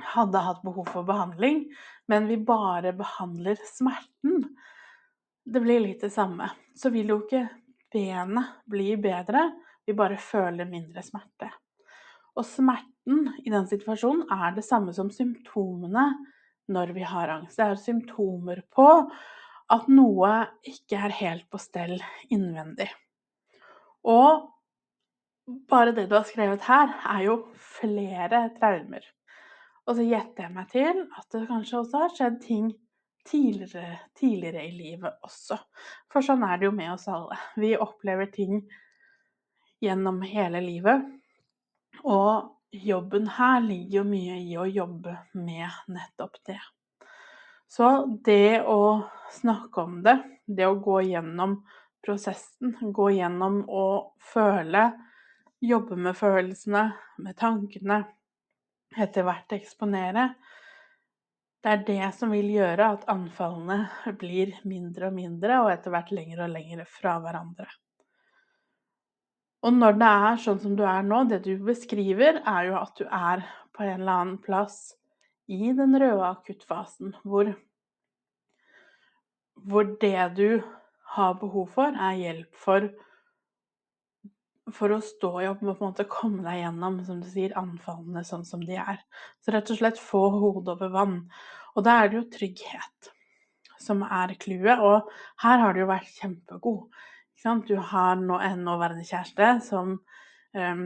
hadde 0.01 0.41
hatt 0.45 0.61
behov 0.63 0.87
for 0.91 1.05
behandling, 1.07 1.65
men 2.07 2.27
vi 2.27 2.37
bare 2.37 2.93
behandler 2.97 3.59
smerten. 3.67 4.47
Det 5.45 5.61
blir 5.63 5.83
litt 5.83 6.01
det 6.01 6.11
samme. 6.13 6.49
Så 6.75 6.91
vil 6.93 7.11
jo 7.11 7.19
ikke 7.23 7.45
benet 7.93 8.63
bli 8.69 8.95
bedre, 8.97 9.51
vi 9.85 9.95
bare 9.97 10.17
føler 10.17 10.69
mindre 10.69 11.03
smerte. 11.03 11.49
Og 12.33 12.45
smerten 12.47 13.27
i 13.43 13.51
den 13.51 13.67
situasjonen 13.69 14.25
er 14.31 14.55
det 14.55 14.65
samme 14.65 14.93
som 14.95 15.11
symptomene 15.13 16.07
når 16.73 16.93
vi 16.95 17.03
har 17.05 17.29
angst. 17.29 17.59
Det 17.59 17.65
er 17.65 17.81
symptomer 17.81 18.63
på 18.73 18.87
at 19.73 19.89
noe 19.91 20.31
ikke 20.67 20.99
er 21.07 21.15
helt 21.19 21.45
på 21.51 21.59
stell 21.61 21.97
innvendig. 22.33 22.89
Og 24.07 24.49
bare 25.69 25.93
det 25.95 26.07
du 26.09 26.15
har 26.15 26.27
skrevet 26.27 26.63
her, 26.67 26.93
er 27.15 27.25
jo 27.27 27.37
flere 27.77 28.47
traumer. 28.57 29.03
Og 29.83 29.97
så 29.97 30.05
gjetter 30.07 30.45
jeg 30.45 30.55
meg 30.55 30.69
til 30.71 31.03
at 31.03 31.27
det 31.35 31.43
kanskje 31.49 31.79
også 31.81 32.01
har 32.05 32.15
skjedd 32.15 32.39
ting 32.43 32.71
tidligere, 33.27 33.99
tidligere, 34.19 34.65
i 34.67 34.71
livet 34.75 35.19
også. 35.23 35.57
For 36.11 36.23
sånn 36.23 36.43
er 36.47 36.59
det 36.59 36.67
jo 36.69 36.75
med 36.75 36.93
oss 36.95 37.07
alle. 37.11 37.37
Vi 37.59 37.73
opplever 37.79 38.31
ting 38.31 38.61
gjennom 39.83 40.21
hele 40.27 40.61
livet. 40.63 41.03
Og 42.03 42.53
jobben 42.73 43.27
her 43.37 43.59
ligger 43.63 44.01
jo 44.01 44.05
mye 44.07 44.39
i 44.43 44.55
å 44.59 44.67
jobbe 44.67 45.17
med 45.37 45.91
nettopp 45.93 46.39
det. 46.47 46.59
Så 47.67 47.89
det 48.25 48.61
å 48.69 49.03
snakke 49.33 49.81
om 49.81 50.01
det, 50.05 50.17
det 50.45 50.67
å 50.67 50.79
gå 50.83 50.99
gjennom 51.09 51.57
prosessen. 52.03 52.75
Gå 52.93 53.09
gjennom 53.15 53.63
å 53.69 53.85
føle. 54.33 54.91
Jobbe 55.63 55.97
med 55.97 56.17
følelsene, 56.19 56.89
med 57.23 57.37
tankene. 57.39 58.03
Etter 59.01 59.25
hvert 59.27 59.55
eksponere, 59.55 60.33
det 61.63 61.71
er 61.71 61.83
det 61.87 62.07
som 62.17 62.33
vil 62.35 62.49
gjøre 62.51 62.89
at 62.97 63.05
anfallene 63.11 64.13
blir 64.19 64.51
mindre 64.67 65.07
og 65.07 65.15
mindre, 65.15 65.61
og 65.63 65.71
etter 65.71 65.93
hvert 65.93 66.11
lengre 66.11 66.43
og 66.43 66.51
lengre 66.51 66.85
fra 66.89 67.15
hverandre. 67.23 67.69
Og 69.63 69.71
når 69.77 69.95
det 69.95 70.09
er 70.27 70.41
sånn 70.43 70.59
som 70.59 70.73
du 70.75 70.83
er 70.83 71.05
nå, 71.07 71.21
det 71.29 71.39
du 71.45 71.53
beskriver, 71.63 72.41
er 72.43 72.67
jo 72.67 72.75
at 72.81 72.99
du 72.99 73.05
er 73.07 73.45
på 73.73 73.85
en 73.85 74.01
eller 74.01 74.11
annen 74.11 74.41
plass 74.43 74.97
i 75.47 75.71
den 75.75 75.95
røde 75.95 76.27
akuttfasen, 76.27 77.15
hvor, 77.23 77.53
hvor 79.63 79.87
det 80.03 80.27
du 80.35 80.59
har 81.15 81.39
behov 81.39 81.71
for, 81.77 81.95
er 81.95 82.19
hjelp 82.19 82.59
for 82.59 82.91
for 84.71 84.93
å 84.95 85.01
stå 85.03 85.31
i 85.41 85.47
og 85.49 85.59
på 85.59 85.67
en 85.67 85.79
måte 85.81 86.05
komme 86.09 86.43
deg 86.45 86.61
gjennom, 86.61 87.01
som 87.03 87.19
du 87.19 87.27
sier, 87.27 87.55
anfallene 87.59 88.23
sånn 88.27 88.45
som 88.47 88.63
de 88.63 88.77
er. 88.79 89.01
Så 89.43 89.51
rett 89.55 89.71
og 89.73 89.79
slett 89.79 89.99
få 89.99 90.21
hodet 90.37 90.77
over 90.77 90.93
vann. 90.93 91.17
Og 91.75 91.83
da 91.83 91.99
er 91.99 92.11
det 92.11 92.19
jo 92.19 92.29
trygghet 92.37 93.11
som 93.83 94.05
er 94.07 94.35
clouet, 94.39 94.79
og 94.79 95.09
her 95.43 95.59
har 95.59 95.75
du 95.75 95.83
jo 95.83 95.89
vært 95.89 96.13
kjempegod. 96.21 97.01
Du 97.67 97.75
har 97.75 98.15
nå 98.15 98.37
en 98.39 98.61
nåværende 98.63 99.03
kjæreste 99.03 99.49
som, 99.65 99.97
um, 100.55 100.83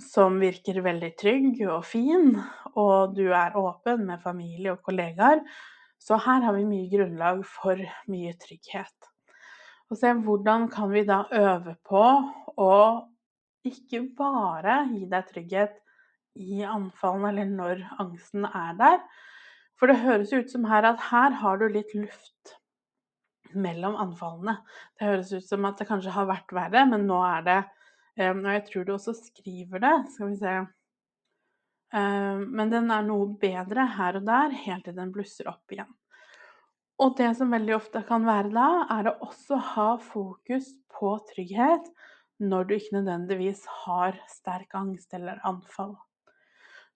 som 0.00 0.38
virker 0.40 0.80
veldig 0.80 1.10
trygg 1.20 1.60
og 1.68 1.84
fin, 1.84 2.38
og 2.72 3.12
du 3.18 3.26
er 3.28 3.58
åpen 3.60 4.06
med 4.08 4.24
familie 4.24 4.72
og 4.72 4.80
kollegaer. 4.86 5.44
Så 6.00 6.16
her 6.16 6.46
har 6.46 6.56
vi 6.56 6.64
mye 6.68 6.88
grunnlag 6.88 7.44
for 7.48 7.80
mye 8.08 8.32
trygghet. 8.40 9.13
Og 9.92 9.98
se 10.00 10.12
hvordan 10.24 10.68
kan 10.72 10.90
vi 10.92 11.04
da 11.06 11.24
øve 11.34 11.76
på 11.86 12.04
å 12.60 12.74
ikke 13.68 14.02
bare 14.16 14.82
gi 14.90 15.06
deg 15.08 15.30
trygghet 15.30 15.80
i 16.40 16.64
anfallene 16.66 17.30
eller 17.30 17.50
når 17.52 17.84
angsten 18.02 18.46
er 18.48 18.76
der. 18.78 19.00
For 19.78 19.90
det 19.90 20.02
høres 20.02 20.32
ut 20.34 20.50
som 20.50 20.66
her 20.70 20.86
at 20.88 21.02
her 21.10 21.34
har 21.40 21.58
du 21.60 21.66
litt 21.70 21.94
luft 21.96 22.54
mellom 23.54 23.96
anfallene. 24.02 24.58
Det 24.98 25.08
høres 25.08 25.32
ut 25.34 25.46
som 25.46 25.66
at 25.68 25.80
det 25.80 25.88
kanskje 25.88 26.14
har 26.14 26.28
vært 26.30 26.54
verre, 26.54 26.84
men 26.90 27.06
nå 27.08 27.20
er 27.26 27.44
det 27.46 27.58
eh, 28.18 28.32
Og 28.32 28.48
jeg 28.50 28.64
tror 28.68 28.86
du 28.86 28.94
også 28.96 29.14
skriver 29.18 29.82
det, 29.84 29.94
skal 30.14 30.32
vi 30.32 30.38
se 30.40 30.54
eh, 31.94 32.40
Men 32.44 32.72
den 32.72 32.90
er 32.90 33.06
noe 33.06 33.30
bedre 33.40 33.86
her 33.98 34.18
og 34.20 34.26
der, 34.26 34.56
helt 34.66 34.88
til 34.88 34.98
den 34.98 35.14
blusser 35.14 35.50
opp 35.50 35.74
igjen. 35.74 35.90
Og 37.04 37.12
det 37.18 37.34
som 37.36 37.52
veldig 37.52 37.74
ofte 37.76 38.00
kan 38.08 38.24
være 38.24 38.48
da, 38.54 38.68
er 38.94 39.10
å 39.10 39.18
også 39.26 39.58
ha 39.74 39.88
fokus 40.00 40.70
på 40.94 41.10
trygghet 41.34 41.90
når 42.40 42.68
du 42.68 42.74
ikke 42.78 42.96
nødvendigvis 42.96 43.64
har 43.84 44.16
sterk 44.30 44.72
angst 44.78 45.12
eller 45.16 45.42
anfall. 45.44 45.92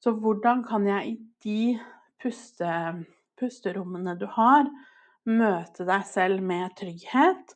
Så 0.00 0.14
hvordan 0.16 0.62
kan 0.64 0.86
jeg 0.88 1.10
i 1.10 1.14
de 1.44 1.60
puste, 2.22 2.70
pusterommene 3.38 4.16
du 4.18 4.24
har, 4.32 4.70
møte 5.28 5.84
deg 5.84 6.08
selv 6.08 6.40
med 6.46 6.72
trygghet? 6.80 7.52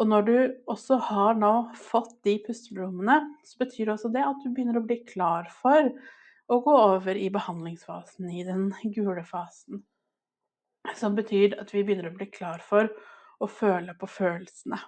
Og 0.00 0.08
når 0.08 0.24
du 0.24 0.36
også 0.72 0.96
har 1.10 1.36
nå 1.36 1.52
fått 1.76 2.16
de 2.24 2.38
pusterommene, 2.46 3.20
så 3.44 3.60
betyr 3.60 3.92
også 3.92 4.08
det 4.14 4.24
at 4.24 4.40
du 4.40 4.48
begynner 4.48 4.80
å 4.80 4.86
bli 4.86 5.02
klar 5.04 5.52
for 5.52 5.92
å 6.50 6.62
gå 6.64 6.80
over 6.96 7.18
i 7.18 7.28
behandlingsfasen, 7.34 8.32
i 8.32 8.46
den 8.48 8.70
gule 8.96 9.26
fasen. 9.28 9.84
Som 10.96 11.16
betyr 11.18 11.58
at 11.60 11.72
vi 11.74 11.84
begynner 11.84 12.10
å 12.10 12.16
bli 12.16 12.28
klar 12.32 12.62
for 12.64 12.88
å 13.40 13.48
føle 13.48 13.94
på 13.98 14.08
følelsene. 14.10 14.78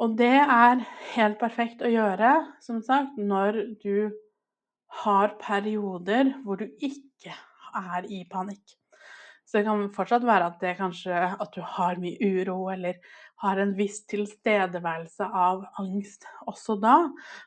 Og 0.00 0.16
det 0.16 0.32
er 0.40 0.80
helt 1.14 1.38
perfekt 1.40 1.82
å 1.84 1.90
gjøre, 1.92 2.32
som 2.64 2.80
sagt, 2.84 3.18
når 3.18 3.58
du 3.82 4.12
har 5.04 5.34
perioder 5.40 6.32
hvor 6.44 6.60
du 6.60 6.70
ikke 6.80 7.34
er 7.76 8.06
i 8.08 8.24
panikk. 8.30 8.76
Så 9.44 9.58
det 9.58 9.66
kan 9.66 9.88
fortsatt 9.92 10.22
være 10.22 10.46
at 10.52 10.64
kanskje 10.78 11.14
at 11.42 11.56
du 11.56 11.60
har 11.66 11.98
mye 11.98 12.16
uro, 12.22 12.68
eller 12.70 13.00
har 13.42 13.58
en 13.58 13.72
viss 13.74 14.04
tilstedeværelse 14.10 15.26
av 15.26 15.64
angst 15.80 16.26
også 16.46 16.76
da, 16.78 16.96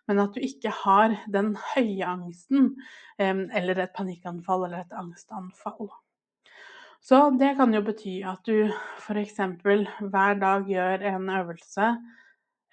men 0.10 0.20
at 0.20 0.36
du 0.36 0.42
ikke 0.44 0.74
har 0.84 1.16
den 1.32 1.54
høye 1.74 2.10
angsten 2.10 2.74
eller 3.18 3.86
et 3.86 3.94
panikkanfall 3.96 4.68
eller 4.68 4.84
et 4.84 4.98
angstanfall. 5.00 5.94
Så 7.04 7.20
det 7.36 7.56
kan 7.60 7.74
jo 7.76 7.82
bety 7.84 8.22
at 8.24 8.46
du 8.48 8.70
f.eks. 9.04 9.40
hver 9.60 10.38
dag 10.40 10.70
gjør 10.72 11.04
en 11.10 11.32
øvelse, 11.36 11.90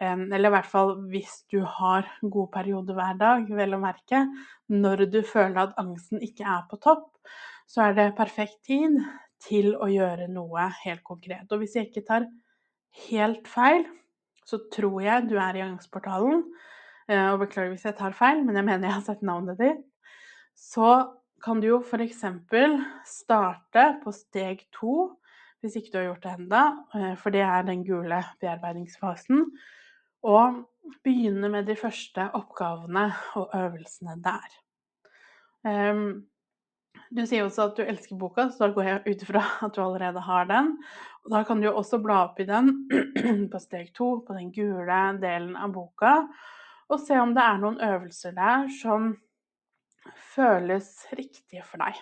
eller 0.01 0.49
i 0.49 0.53
hvert 0.55 0.71
fall 0.71 0.93
hvis 1.11 1.41
du 1.51 1.59
har 1.67 2.07
god 2.23 2.53
periode 2.55 2.95
hver 2.95 3.19
dag, 3.19 3.51
vel 3.59 3.75
å 3.75 3.83
merke, 3.83 4.23
når 4.71 5.09
du 5.11 5.21
føler 5.27 5.65
at 5.65 5.75
angsten 5.83 6.23
ikke 6.23 6.47
er 6.47 6.63
på 6.71 6.79
topp, 6.79 7.09
så 7.67 7.89
er 7.89 7.99
det 7.99 8.09
perfekt 8.19 8.63
tid 8.71 9.01
til 9.43 9.75
å 9.75 9.91
gjøre 9.91 10.31
noe 10.31 10.71
helt 10.85 11.03
konkret. 11.07 11.51
Og 11.51 11.63
hvis 11.63 11.77
jeg 11.77 11.91
ikke 11.91 12.07
tar 12.07 12.27
helt 13.11 13.51
feil, 13.51 13.85
så 14.47 14.63
tror 14.73 14.99
jeg 15.05 15.29
du 15.31 15.37
er 15.43 15.59
i 15.59 15.65
angstportalen. 15.65 16.43
Eh, 17.11 17.29
og 17.33 17.43
beklager 17.45 17.75
hvis 17.75 17.87
jeg 17.89 17.99
tar 17.99 18.15
feil, 18.17 18.45
men 18.47 18.59
jeg 18.59 18.67
mener 18.67 18.89
jeg 18.89 18.97
har 18.97 19.07
sett 19.07 19.27
navnet 19.27 19.59
ditt. 19.61 19.83
Så 20.59 20.91
kan 21.43 21.61
du 21.61 21.69
jo 21.71 21.81
f.eks. 21.81 22.25
starte 23.07 23.85
på 24.05 24.13
steg 24.15 24.67
to, 24.77 25.11
hvis 25.61 25.77
ikke 25.77 25.93
du 25.93 25.99
har 26.01 26.09
gjort 26.11 26.25
det 26.25 26.33
ennå, 26.39 26.65
eh, 26.97 27.13
for 27.21 27.35
det 27.35 27.45
er 27.45 27.67
den 27.69 27.85
gule 27.85 28.23
bearbeidingsfasen. 28.41 29.45
Og 30.29 30.65
begynne 31.05 31.49
med 31.53 31.69
de 31.69 31.77
første 31.77 32.27
oppgavene 32.37 33.07
og 33.39 33.55
øvelsene 33.57 34.17
der. 34.25 34.59
Ehm, 35.69 36.27
du 37.11 37.23
sier 37.27 37.45
også 37.45 37.69
at 37.69 37.79
du 37.79 37.85
elsker 37.85 38.19
boka, 38.19 38.49
så 38.51 38.67
da 38.67 38.75
går 38.75 38.89
jeg 38.89 39.01
ut 39.07 39.25
ifra 39.25 39.43
at 39.67 39.75
du 39.75 39.83
allerede 39.83 40.23
har 40.25 40.49
den. 40.51 40.75
Og 41.25 41.33
da 41.35 41.43
kan 41.45 41.61
du 41.61 41.69
også 41.71 42.01
bla 42.03 42.25
opp 42.29 42.41
i 42.41 42.49
den 42.49 42.73
på 43.53 43.61
steg 43.63 43.93
to, 43.97 44.21
på 44.27 44.37
den 44.37 44.53
gule 44.55 45.01
delen 45.23 45.57
av 45.57 45.73
boka, 45.75 46.15
og 46.91 47.03
se 47.05 47.19
om 47.23 47.35
det 47.37 47.43
er 47.45 47.61
noen 47.63 47.79
øvelser 47.87 48.35
der 48.35 48.71
som 48.81 49.13
føles 50.35 50.89
riktige 51.17 51.65
for 51.67 51.83
deg. 51.83 51.99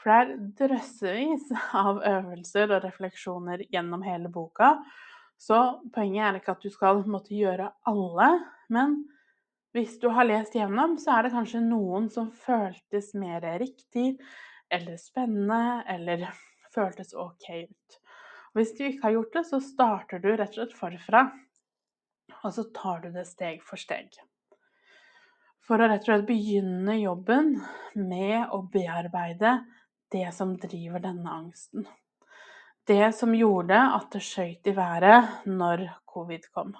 For 0.00 0.10
det 0.10 0.18
er 0.18 0.50
drøssevis 0.62 1.50
av 1.76 2.00
øvelser 2.08 2.72
og 2.72 2.84
refleksjoner 2.86 3.66
gjennom 3.68 4.04
hele 4.06 4.30
boka. 4.32 4.76
Så 5.40 5.58
poenget 5.94 6.26
er 6.26 6.38
ikke 6.40 6.54
at 6.56 6.64
du 6.64 6.72
skal 6.72 7.02
måtte 7.08 7.36
gjøre 7.36 7.70
alle, 7.88 8.30
men 8.72 9.00
hvis 9.76 9.98
du 10.02 10.08
har 10.12 10.26
lest 10.26 10.56
gjennom, 10.56 10.96
så 10.98 11.14
er 11.14 11.26
det 11.26 11.34
kanskje 11.34 11.62
noen 11.62 12.08
som 12.12 12.32
føltes 12.34 13.12
mer 13.18 13.44
riktig 13.62 14.16
eller 14.70 14.96
spennende 15.00 15.84
eller 15.90 16.26
føltes 16.74 17.14
ok 17.14 17.46
ut. 17.68 18.00
Hvis 18.56 18.74
du 18.74 18.82
ikke 18.88 19.04
har 19.04 19.14
gjort 19.14 19.36
det, 19.36 19.44
så 19.46 19.60
starter 19.62 20.22
du 20.22 20.32
rett 20.32 20.50
og 20.50 20.58
slett 20.58 20.74
forfra, 20.74 21.22
og 22.40 22.50
så 22.56 22.66
tar 22.74 23.04
du 23.04 23.12
det 23.14 23.28
steg 23.28 23.62
for 23.66 23.78
steg 23.78 24.10
for 25.70 25.78
å 25.78 25.86
rett 25.86 26.02
og 26.02 26.08
slett 26.08 26.26
begynne 26.26 26.96
jobben 26.98 27.52
med 27.94 28.50
å 28.50 28.64
bearbeide 28.72 29.60
det 30.10 30.26
som 30.34 30.56
driver 30.58 30.98
denne 31.04 31.30
angsten. 31.30 31.84
Det 32.90 33.12
som 33.14 33.36
gjorde 33.38 33.78
at 33.78 34.08
det 34.10 34.22
skøyt 34.26 34.66
i 34.66 34.74
været 34.74 35.46
når 35.46 35.84
covid 36.10 36.48
kom. 36.50 36.72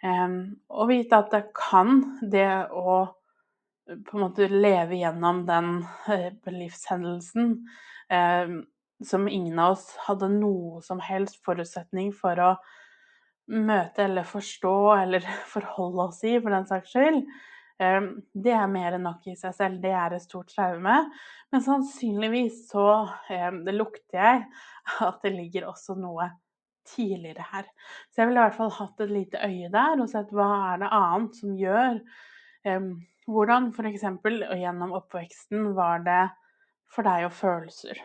Å 0.00 0.86
vite 0.88 1.18
at 1.18 1.28
det 1.34 1.42
kan, 1.52 2.00
det 2.24 2.48
å 2.72 3.02
på 3.84 4.16
en 4.16 4.24
måte 4.24 4.48
leve 4.48 4.96
gjennom 5.02 5.44
den 5.44 5.70
eh, 6.08 6.32
livshendelsen 6.46 7.52
som 9.04 9.28
ingen 9.28 9.60
av 9.60 9.74
oss 9.74 9.90
hadde 10.06 10.30
noe 10.38 10.80
som 10.86 11.04
helst 11.04 11.40
forutsetning 11.44 12.14
for 12.16 12.40
å 12.40 12.50
møte 13.50 14.06
eller 14.06 14.24
forstå 14.24 14.76
eller 15.02 15.26
forholde 15.52 16.08
oss 16.08 16.24
i, 16.24 16.38
for 16.40 16.54
den 16.54 16.70
saks 16.70 16.96
skyld, 16.96 17.26
Ehm, 17.26 17.58
det 17.80 18.52
er 18.52 18.66
mer 18.68 18.96
enn 18.96 19.06
nok 19.08 19.24
i 19.30 19.36
seg 19.40 19.54
selv, 19.56 19.80
det 19.80 19.92
er 19.96 20.12
et 20.12 20.24
stort 20.24 20.50
traume. 20.52 20.96
Men 21.50 21.64
sannsynligvis 21.64 22.66
så 22.68 22.86
ehm, 23.32 23.62
det 23.64 23.74
lukter 23.76 24.20
jeg 24.20 24.42
at 25.06 25.22
det 25.24 25.32
ligger 25.34 25.70
også 25.70 25.96
noe 25.98 26.28
tidligere 26.90 27.46
her. 27.52 27.70
Så 28.10 28.22
jeg 28.22 28.30
ville 28.30 28.42
i 28.42 28.48
hvert 28.48 28.58
fall 28.58 28.74
hatt 28.76 29.04
et 29.04 29.14
lite 29.14 29.40
øye 29.46 29.70
der 29.72 30.02
og 30.02 30.10
sett 30.10 30.32
hva 30.34 30.50
er 30.72 30.82
det 30.82 30.92
annet 30.96 31.40
som 31.40 31.56
gjør 31.58 32.02
um, 32.66 32.92
Hvordan 33.30 33.68
f.eks. 33.70 34.02
gjennom 34.58 34.94
oppveksten 34.96 35.68
var 35.76 36.00
det 36.02 36.22
for 36.90 37.06
deg 37.06 37.28
og 37.28 37.34
følelser? 37.36 38.00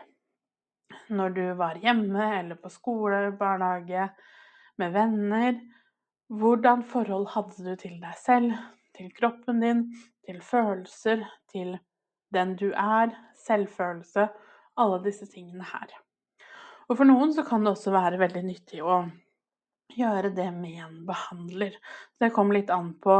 Når 1.10 1.32
du 1.34 1.42
var 1.58 1.80
hjemme 1.82 2.28
eller 2.36 2.60
på 2.60 2.70
skole, 2.70 3.32
barnehage, 3.34 4.04
med 4.78 4.92
venner. 4.94 5.58
Hvordan 6.30 6.84
forhold 6.86 7.26
hadde 7.32 7.64
du 7.64 7.74
til 7.80 7.96
deg 8.02 8.14
selv, 8.20 8.54
til 8.96 9.12
kroppen 9.14 9.60
din, 9.62 9.84
til 10.26 10.40
følelser, 10.42 11.22
til 11.52 11.76
den 12.34 12.56
du 12.58 12.70
er, 12.72 13.14
selvfølelse, 13.46 14.26
alle 14.76 14.98
disse 15.04 15.28
tingene 15.30 15.66
her. 15.68 15.92
Og 16.88 16.98
for 16.98 17.08
noen 17.08 17.32
så 17.34 17.44
kan 17.46 17.64
det 17.64 17.74
også 17.74 17.94
være 17.94 18.20
veldig 18.20 18.42
nyttig 18.46 18.82
å 18.84 19.00
gjøre 19.96 20.32
det 20.36 20.48
med 20.54 20.82
en 20.84 21.00
behandler. 21.08 21.76
Det 22.20 22.32
kommer 22.34 22.58
litt 22.58 22.70
an 22.74 22.92
på 23.02 23.18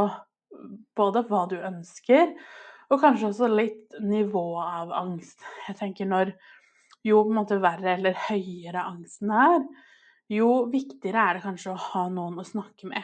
både 0.96 1.26
hva 1.28 1.46
du 1.50 1.58
ønsker, 1.60 2.32
Og 2.86 3.00
kanskje 3.02 3.32
også 3.32 3.46
litt 3.50 3.96
nivå 3.98 4.60
av 4.62 4.92
angst. 4.94 5.40
Jeg 5.66 5.74
tenker 5.80 6.06
når 6.06 6.28
jo 7.02 7.24
på 7.24 7.32
en 7.32 7.38
måte 7.40 7.58
verre 7.58 7.96
eller 7.96 8.14
høyere 8.28 8.84
angsten 8.86 9.32
er, 9.34 9.64
jo 10.30 10.68
viktigere 10.70 11.24
er 11.24 11.34
det 11.34 11.42
kanskje 11.48 11.72
å 11.72 11.82
ha 11.88 12.04
noen 12.14 12.38
å 12.38 12.46
snakke 12.46 12.86
med. 12.90 13.02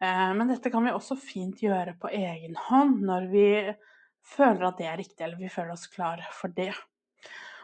Eh, 0.00 0.30
men 0.36 0.48
dette 0.48 0.72
kan 0.72 0.84
vi 0.86 0.94
også 0.94 1.18
fint 1.20 1.60
gjøre 1.62 1.96
på 2.00 2.12
egen 2.16 2.56
hånd 2.68 3.02
når 3.04 3.26
vi 3.32 3.48
føler 4.36 4.68
at 4.68 4.78
det 4.80 4.88
er 4.88 5.00
riktig, 5.00 5.20
eller 5.24 5.40
vi 5.40 5.52
føler 5.52 5.74
oss 5.74 5.90
klar 5.92 6.22
for 6.36 6.52
det. 6.56 6.72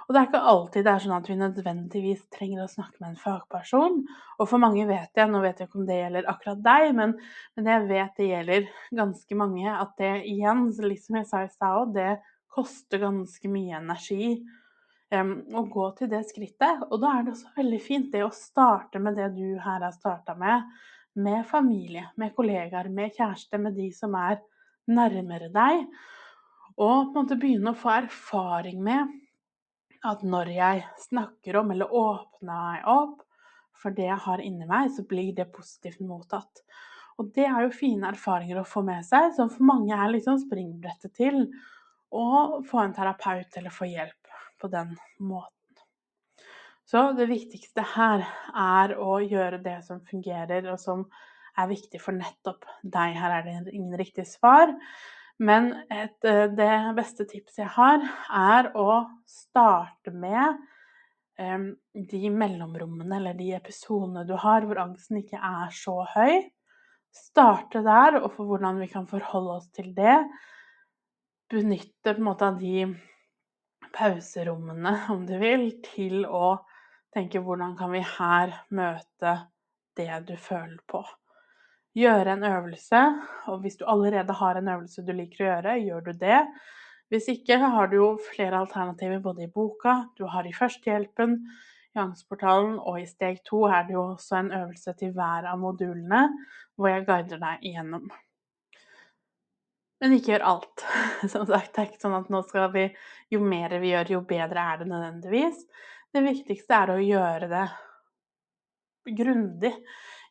Og 0.07 0.14
det 0.14 0.21
er 0.21 0.28
ikke 0.28 0.40
alltid 0.52 0.85
det 0.87 0.93
er 0.93 1.02
sånn 1.02 1.16
at 1.16 1.28
vi 1.28 1.37
nødvendigvis 1.38 2.21
trenger 2.31 2.62
å 2.62 2.71
snakke 2.71 3.00
med 3.00 3.09
en 3.11 3.19
fagperson. 3.19 3.97
Og 4.38 4.47
for 4.47 4.62
mange 4.62 4.85
vet 4.87 5.19
jeg, 5.19 5.31
nå 5.33 5.40
vet 5.43 5.59
jeg 5.59 5.66
ikke 5.66 5.81
om 5.81 5.88
det 5.88 5.97
gjelder 5.99 6.28
akkurat 6.31 6.61
deg, 6.62 6.93
men, 6.95 7.16
men 7.59 7.71
jeg 7.73 7.88
vet 7.88 8.21
det 8.21 8.28
gjelder 8.28 8.69
ganske 9.00 9.38
mange, 9.40 9.73
at 9.73 9.97
det 9.99 10.12
igjen, 10.31 10.69
liksom 10.93 11.19
jeg 11.19 11.28
sa 11.33 11.43
i 11.43 11.50
stad 11.50 11.97
det 11.97 12.12
koster 12.57 13.02
ganske 13.02 13.50
mye 13.50 13.81
energi 13.81 14.37
um, 15.12 15.33
å 15.59 15.64
gå 15.75 15.88
til 15.99 16.12
det 16.14 16.23
skrittet. 16.31 16.87
Og 16.87 17.02
da 17.02 17.16
er 17.16 17.26
det 17.26 17.35
også 17.35 17.57
veldig 17.59 17.83
fint 17.83 18.14
det 18.14 18.23
å 18.25 18.33
starte 18.35 19.02
med 19.02 19.19
det 19.19 19.33
du 19.35 19.59
her 19.59 19.83
har 19.83 19.97
starta 19.97 20.38
med, 20.38 20.71
med 21.16 21.46
familie, 21.49 22.06
med 22.20 22.35
kollegaer, 22.37 22.88
med 22.92 23.14
kjæreste, 23.16 23.61
med 23.61 23.76
de 23.78 23.90
som 23.94 24.14
er 24.20 24.40
nærmere 24.90 25.49
deg. 25.52 25.87
Og 26.76 27.12
på 27.12 27.16
en 27.16 27.23
måte 27.23 27.38
begynne 27.40 27.73
å 27.73 27.78
få 27.78 27.94
erfaring 27.94 28.82
med 28.85 29.14
at 30.06 30.23
når 30.23 30.52
jeg 30.54 30.82
snakker 31.06 31.56
om 31.62 31.73
eller 31.75 31.94
åpner 31.96 32.50
meg 32.50 32.90
opp 32.90 33.23
for 33.76 33.96
det 33.96 34.06
jeg 34.08 34.23
har 34.26 34.42
inni 34.44 34.68
meg, 34.68 34.92
så 34.92 35.04
blir 35.08 35.32
det 35.37 35.50
positivt 35.54 36.04
mottatt. 36.04 36.62
Og 37.16 37.32
det 37.37 37.46
er 37.49 37.64
jo 37.64 37.73
fine 37.73 38.11
erfaringer 38.12 38.61
å 38.61 38.68
få 38.68 38.82
med 38.85 39.04
seg, 39.08 39.32
som 39.37 39.50
for 39.52 39.64
mange 39.68 39.96
er 39.96 40.12
liksom 40.12 40.40
springbrettet 40.42 41.16
til 41.16 41.46
å 42.12 42.62
få 42.68 42.82
en 42.82 42.96
terapeut 42.96 43.56
eller 43.56 43.73
få 43.73 43.88
hjelp 43.88 44.37
på 44.61 44.73
den 44.73 44.94
måten. 45.18 45.56
Så 46.87 47.11
det 47.19 47.26
viktigste 47.26 47.83
her 47.97 48.23
er 48.55 48.95
å 49.02 49.19
gjøre 49.19 49.59
det 49.62 49.81
som 49.87 50.05
fungerer, 50.07 50.69
og 50.71 50.78
som 50.78 51.02
er 51.59 51.71
viktig 51.71 51.99
for 52.02 52.14
nettopp 52.14 52.66
deg. 52.85 53.16
Her 53.19 53.40
er 53.40 53.47
det 53.47 53.75
ingen 53.75 53.97
riktig 53.99 54.26
svar. 54.31 54.71
Men 55.43 55.73
et, 55.93 56.16
eh, 56.25 56.47
det 56.49 56.73
beste 56.97 57.26
tipset 57.28 57.64
jeg 57.64 57.73
har, 57.75 58.05
er 58.31 58.71
å 58.78 59.02
starte 59.28 60.12
med 60.14 60.57
um, 61.38 61.66
de 61.93 62.31
mellomrommene 62.33 63.19
eller 63.19 63.37
de 63.37 63.50
episodene 63.59 64.25
du 64.25 64.33
har 64.40 64.64
hvor 64.64 64.81
angsten 64.81 65.21
ikke 65.21 65.40
er 65.43 65.75
så 65.76 65.99
høy. 66.14 66.38
Starte 67.12 67.83
der, 67.85 68.21
og 68.23 68.31
for 68.37 68.49
hvordan 68.49 68.81
vi 68.81 68.88
kan 68.93 69.09
forholde 69.11 69.59
oss 69.59 69.69
til 69.76 69.93
det. 69.97 70.23
Benytte 71.52 72.14
på 72.14 72.16
en 72.16 72.28
måte 72.31 72.49
av 72.49 72.59
de 72.61 72.87
pauserommene, 73.97 74.97
om 75.12 75.26
du 75.28 75.37
vil, 75.40 75.69
til 75.85 76.25
å 76.25 76.57
tenke 77.16 77.40
hvordan 77.42 77.76
kan 77.78 77.94
vi 77.96 78.04
her 78.04 78.58
møte 78.76 79.38
det 79.96 80.11
du 80.28 80.37
føler 80.37 80.82
på 80.87 81.02
gjøre 81.96 82.32
en 82.37 82.44
øvelse. 82.44 83.02
Og 83.50 83.61
hvis 83.61 83.76
du 83.76 83.85
allerede 83.88 84.32
har 84.32 84.58
en 84.58 84.68
øvelse 84.68 85.04
du 85.06 85.12
liker 85.12 85.44
å 85.44 85.49
gjøre, 85.49 85.78
gjør 85.85 86.04
du 86.08 86.12
det. 86.20 86.42
Hvis 87.12 87.28
ikke 87.30 87.58
har 87.62 87.88
du 87.88 87.96
jo 88.00 88.11
flere 88.32 88.58
alternativer 88.64 89.23
både 89.23 89.46
i 89.46 89.52
boka, 89.52 90.02
du 90.18 90.26
har 90.26 90.46
i 90.46 90.54
førstehjelpen, 90.54 91.38
i 91.94 92.02
Angstportalen, 92.02 92.76
og 92.82 93.00
i 93.00 93.06
steg 93.08 93.40
to 93.46 93.64
er 93.70 93.87
det 93.87 93.94
jo 93.94 94.02
også 94.11 94.40
en 94.40 94.52
øvelse 94.52 94.92
til 94.99 95.14
hver 95.16 95.46
av 95.49 95.61
modulene, 95.62 96.26
hvor 96.76 96.90
jeg 96.90 97.06
guider 97.06 97.40
deg 97.40 97.62
igjennom. 97.70 98.11
Men 100.02 100.12
ikke 100.12 100.35
gjør 100.35 100.49
alt. 100.50 100.85
Som 101.32 101.46
sagt, 101.49 101.73
det 101.73 101.80
er 101.80 101.88
ikke 101.88 102.02
sånn 102.02 102.18
at 102.18 102.28
nå 102.32 102.42
skal 102.44 102.68
vi 102.75 102.90
Jo 103.32 103.40
mer 103.40 103.73
vi 103.80 103.94
gjør, 103.94 104.11
jo 104.18 104.20
bedre 104.28 104.66
er 104.75 104.82
det 104.82 104.90
nødvendigvis. 104.90 105.62
Det 106.16 106.22
viktigste 106.24 106.72
er 106.72 106.94
å 106.94 107.00
gjøre 107.05 107.46
det 107.50 107.64
grundig 109.18 109.74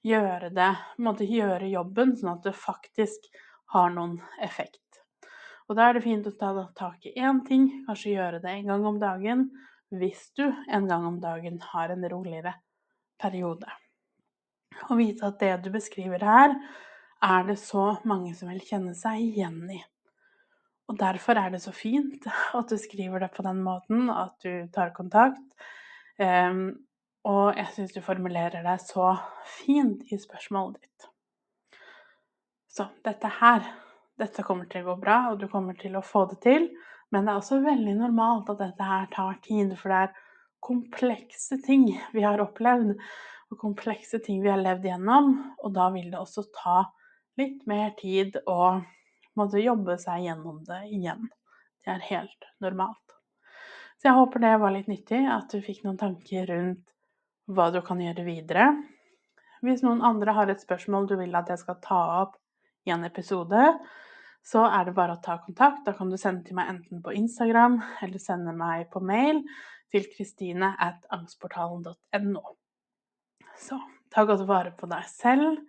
gjøre 0.06 0.50
det 0.50 0.72
gjøre 1.30 1.68
jobben, 1.70 2.16
sånn 2.18 2.32
at 2.32 2.48
det 2.48 2.56
faktisk 2.58 3.28
har 3.76 3.94
noen 3.94 4.16
effekt. 4.42 4.82
Og 5.70 5.78
da 5.78 5.90
er 5.90 5.98
det 5.98 6.02
fint 6.08 6.26
å 6.26 6.34
ta 6.40 6.50
tak 6.78 7.06
i 7.06 7.14
én 7.22 7.44
ting, 7.46 7.68
kanskje 7.86 8.16
gjøre 8.16 8.42
det 8.42 8.50
en 8.50 8.74
gang 8.74 8.90
om 8.90 9.00
dagen, 9.02 9.48
hvis 9.94 10.28
du 10.34 10.46
en 10.50 10.90
gang 10.90 11.06
om 11.06 11.22
dagen 11.22 11.62
har 11.70 11.94
en 11.94 12.10
roligere 12.10 12.56
periode. 13.22 13.70
Og 14.90 14.98
vite 14.98 15.30
at 15.30 15.38
det 15.42 15.54
du 15.68 15.72
beskriver 15.78 16.26
her, 16.26 16.58
er 17.22 17.46
det 17.46 17.62
så 17.62 17.92
mange 18.10 18.34
som 18.34 18.50
vil 18.50 18.66
kjenne 18.66 18.98
seg 18.98 19.22
igjen 19.22 19.62
i. 19.70 19.84
Og 20.92 20.98
derfor 21.00 21.40
er 21.42 21.54
det 21.54 21.62
så 21.64 21.74
fint 21.74 22.28
at 22.60 22.70
du 22.70 22.78
skriver 22.82 23.26
det 23.26 23.32
på 23.36 23.46
den 23.46 23.64
måten, 23.66 24.10
at 24.10 24.36
du 24.46 24.68
tar 24.74 24.94
kontakt. 24.96 25.46
Um, 26.20 26.86
og 27.26 27.58
jeg 27.58 27.72
syns 27.74 27.96
du 27.96 28.04
formulerer 28.06 28.62
deg 28.64 28.82
så 28.84 29.16
fint 29.50 30.04
i 30.14 30.20
spørsmålet 30.22 30.84
ditt. 30.84 31.08
Så 32.70 32.86
dette 33.08 33.32
her, 33.40 33.66
dette 34.20 34.44
kommer 34.46 34.68
til 34.70 34.84
å 34.84 34.92
gå 34.92 35.00
bra, 35.02 35.18
og 35.32 35.40
du 35.42 35.48
kommer 35.50 35.78
til 35.80 35.96
å 35.98 36.06
få 36.06 36.26
det 36.30 36.42
til. 36.44 36.70
Men 37.14 37.26
det 37.26 37.34
er 37.34 37.40
også 37.40 37.62
veldig 37.64 37.96
normalt 37.98 38.52
at 38.54 38.62
dette 38.62 38.90
her 38.90 39.08
tar 39.14 39.40
tid, 39.46 39.74
for 39.80 39.94
det 39.94 40.02
er 40.06 40.20
komplekse 40.66 41.58
ting 41.66 41.88
vi 42.14 42.26
har 42.26 42.42
opplevd, 42.44 42.94
og 43.54 43.62
komplekse 43.62 44.20
ting 44.26 44.42
vi 44.44 44.52
har 44.52 44.62
levd 44.62 44.90
gjennom. 44.90 45.32
Og 45.64 45.74
da 45.74 45.90
vil 45.96 46.12
det 46.12 46.20
også 46.22 46.46
ta 46.54 46.84
litt 47.40 47.66
mer 47.70 47.94
tid 47.98 48.38
å 48.50 48.60
måtte 49.40 49.64
jobbe 49.64 49.98
seg 50.02 50.26
gjennom 50.26 50.62
det 50.68 50.82
igjen. 50.96 51.28
Det 51.86 51.94
er 51.94 52.08
helt 52.10 52.48
normalt. 52.64 53.18
Så 54.00 54.10
jeg 54.10 54.18
håper 54.18 54.44
det 54.44 54.56
var 54.62 54.74
litt 54.76 54.90
nyttig, 54.92 55.22
at 55.30 55.52
du 55.52 55.62
fikk 55.64 55.84
noen 55.86 56.00
tanker 56.00 56.48
rundt 56.50 56.84
hva 57.46 57.70
du 57.74 57.80
kan 57.86 58.02
gjøre 58.02 58.26
videre. 58.26 58.72
Hvis 59.66 59.84
noen 59.86 60.04
andre 60.06 60.34
har 60.36 60.50
et 60.52 60.62
spørsmål 60.62 61.08
du 61.10 61.16
vil 61.20 61.36
at 61.38 61.50
jeg 61.50 61.62
skal 61.62 61.80
ta 61.84 62.02
opp 62.24 62.36
i 62.86 62.94
en 62.94 63.06
episode, 63.08 63.62
så 64.46 64.66
er 64.68 64.86
det 64.86 64.94
bare 64.98 65.16
å 65.16 65.24
ta 65.26 65.40
kontakt. 65.42 65.86
Da 65.88 65.96
kan 65.98 66.12
du 66.12 66.18
sende 66.22 66.46
til 66.46 66.58
meg 66.58 66.70
enten 66.74 67.02
på 67.06 67.16
Instagram 67.18 67.80
eller 68.06 68.22
sende 68.22 68.54
meg 68.58 68.92
på 68.94 69.02
mail 69.02 69.42
til 69.94 70.06
kristine 70.12 70.74
at 70.82 71.06
angstportalen.no. 71.14 72.44
Så 73.58 73.80
ta 74.14 74.26
godt 74.28 74.46
vare 74.46 74.74
på 74.78 74.90
deg 74.92 75.08
selv. 75.10 75.62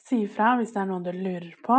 Si 0.00 0.24
ifra 0.24 0.56
hvis 0.58 0.72
det 0.74 0.82
er 0.82 0.90
noe 0.90 1.04
du 1.04 1.12
lurer 1.14 1.54
på. 1.62 1.78